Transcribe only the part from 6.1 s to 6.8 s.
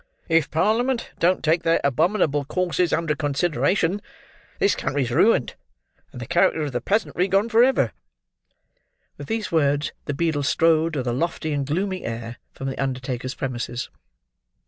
and the character of